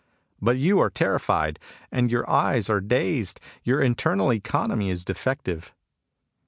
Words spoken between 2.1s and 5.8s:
eyes are dazed. Your internal economy is defective."